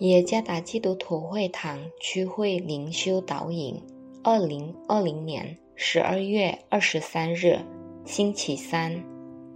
[0.00, 3.82] 耶加达基督徒会堂区会灵修导引，
[4.22, 7.58] 二零二零年十二月二十三日，
[8.04, 9.04] 星期三，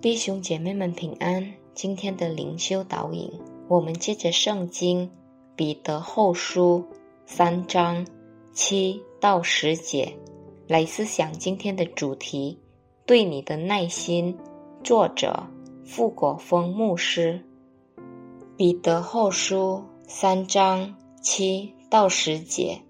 [0.00, 1.52] 弟兄姐妹们平安。
[1.74, 3.28] 今天的灵修导引，
[3.66, 5.10] 我们接着圣经
[5.56, 6.84] 彼得后书
[7.26, 8.06] 三章
[8.52, 10.12] 七到十节
[10.68, 12.56] 来思想今天的主题：
[13.04, 14.38] 对你的耐心。
[14.84, 15.44] 作者
[15.84, 17.44] 傅国峰牧师。
[18.56, 22.80] 彼得后书三章七到十节，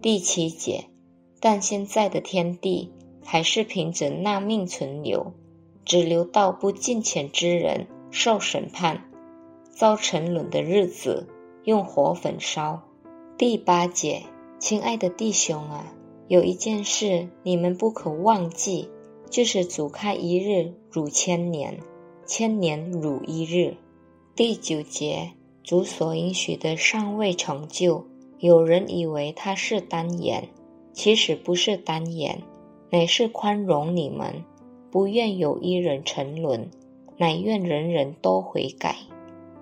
[0.00, 0.86] 第七节。
[1.38, 2.90] 但现在的天地
[3.22, 5.34] 还是凭着那命存留，
[5.84, 9.04] 只留到不敬虔之人受审判，
[9.70, 11.28] 遭沉沦的日子，
[11.64, 12.80] 用火焚烧。
[13.36, 14.22] 第八节，
[14.58, 15.92] 亲爱的弟兄啊，
[16.26, 18.88] 有一件事你们不可忘记。
[19.28, 21.80] 就是主开一日如千年，
[22.24, 23.76] 千年如一日。
[24.34, 25.32] 第九节，
[25.62, 28.04] 主所应许的尚未成就，
[28.38, 30.48] 有人以为他是单言，
[30.92, 32.42] 其实不是单言，
[32.90, 34.44] 乃是宽容你们，
[34.90, 36.70] 不愿有一人沉沦，
[37.16, 38.96] 乃愿人人都悔改。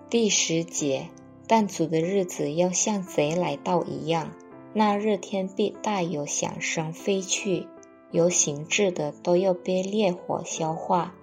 [0.08, 1.08] 第十节，
[1.46, 4.32] 但主的日子要像贼来到一样，
[4.72, 7.66] 那日天必大有响声飞去。
[8.10, 11.14] 有形质的都要被烈火消化，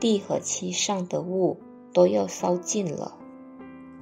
[0.00, 1.58] 地和其上的物
[1.92, 3.18] 都要烧尽了。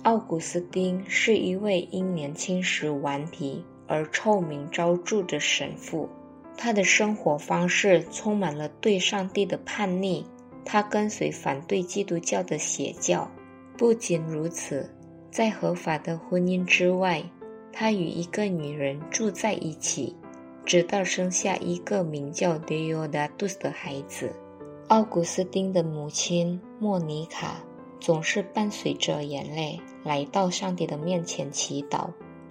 [0.03, 6.09] 奥古斯丁是一位因年轻时顽皮而臭名昭著的神父，
[6.57, 10.25] 他的生活方式充满了对上帝的叛逆。
[10.65, 13.31] 他跟随反对基督教的邪教。
[13.77, 14.89] 不仅如此，
[15.31, 17.23] 在合法的婚姻之外，
[17.71, 20.17] 他与一个女人住在一起。
[20.65, 24.33] 直到生下一个名叫 Deodatus 的孩子，
[24.89, 27.57] 奥古斯丁的母亲莫妮卡
[28.01, 32.09] 总是伴随着眼泪来到上帝的面前祈祷，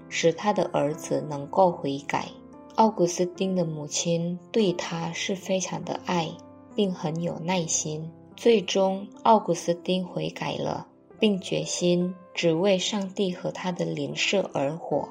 [0.07, 2.27] 使他的儿子能够悔改。
[2.75, 6.29] 奥古斯丁的母亲对他是非常的爱，
[6.75, 8.09] 并很有耐心。
[8.37, 10.87] 最终，奥古斯丁悔改了，
[11.19, 15.09] 并决心只为上帝和他的邻舍而活。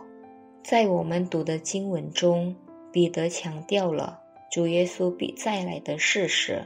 [0.62, 2.56] 在我们读的经文中。
[2.90, 4.18] 彼得强调了
[4.50, 6.64] 主耶稣必再来的事实，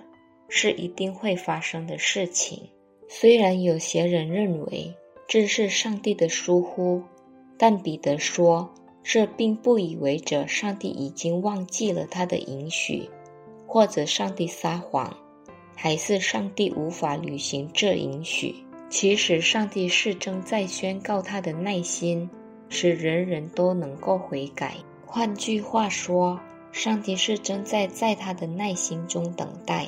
[0.48, 2.70] 是一定会发生的事情。
[3.14, 4.94] 虽然有些人认为
[5.28, 7.02] 这是上帝的疏忽，
[7.58, 8.72] 但彼得说，
[9.04, 13.10] 这并不意味着上帝已经忘记了他的允许，
[13.66, 15.14] 或者上帝撒谎，
[15.76, 18.54] 还是上帝无法履行这允许。
[18.88, 22.28] 其实，上帝是正在宣告他的耐心，
[22.70, 24.74] 使人人都能够悔改。
[25.04, 26.40] 换句话说，
[26.72, 29.86] 上帝是正在在他的耐心中等待，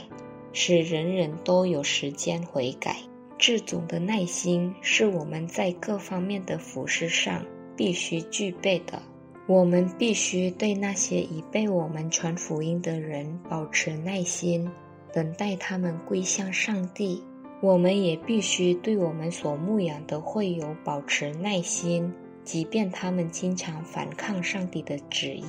[0.52, 2.96] 使人人都有时间悔改。
[3.38, 7.44] 这种的耐心是我们在各方面的服饰上
[7.76, 9.02] 必须具备的。
[9.46, 14.70] 我们必须对那些已被我们传福音的人保持耐心，
[15.12, 17.22] 等待他们归向上帝。
[17.60, 22.12] 我们也必须对我们所牧养的会友保持耐心。
[22.42, 25.44] 即便他们经常反抗上帝的旨意，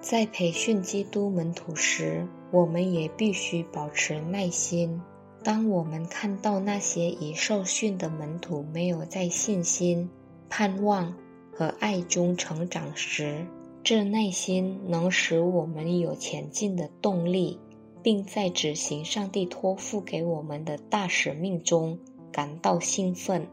[0.00, 5.00] 在培训基督门徒时，我们也必须保持耐心。
[5.42, 10.10] 当我们看到那些已受训的门徒没有在信心、
[10.50, 11.16] 盼望
[11.52, 13.46] 和爱中成长时，
[13.82, 17.58] 这耐心能使我们有前进的动力，
[18.02, 21.98] 并在执行上帝托付给我们的大使命中
[22.30, 23.46] 感到兴奋。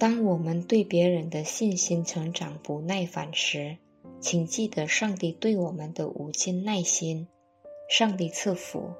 [0.00, 3.76] 当我们对别人的信心成长不耐烦时，
[4.20, 7.28] 请记得上帝对我们的无尽耐心。
[7.88, 8.90] 上帝赐福。